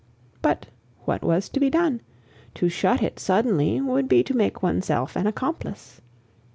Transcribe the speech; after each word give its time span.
But 0.41 0.65
what 1.05 1.21
was 1.21 1.47
to 1.49 1.59
be 1.59 1.69
done? 1.69 2.01
To 2.55 2.69
shut 2.69 3.03
it 3.03 3.19
suddenly 3.19 3.79
would 3.79 4.09
be 4.09 4.23
to 4.23 4.35
make 4.35 4.63
oneself 4.63 5.15
an 5.15 5.27
accomplice. 5.27 6.01